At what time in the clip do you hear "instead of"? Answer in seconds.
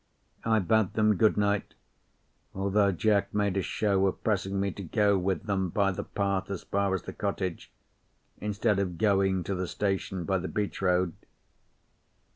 8.39-8.97